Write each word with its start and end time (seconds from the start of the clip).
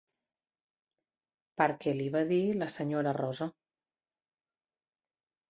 Perquè 1.63 1.93
li 1.99 2.07
va 2.15 2.23
dir 2.33 2.39
la 2.63 2.71
senyora 2.77 3.15
Rosa. 3.19 3.49